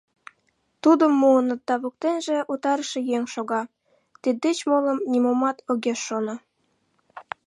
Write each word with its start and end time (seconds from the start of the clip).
Тудым 0.83 1.11
муыныт 1.21 1.61
да 1.67 1.75
воктенже 1.83 2.37
утарыше 2.51 2.99
еҥ 3.15 3.23
шога, 3.33 3.61
тиддеч 4.21 4.57
молым 4.69 4.99
нимомат 5.11 5.57
огеш 5.71 5.99
шоно. 6.07 6.35